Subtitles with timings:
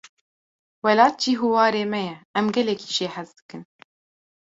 [0.85, 3.63] Welat cih û ware me ye, em gelekî jê hez dikin.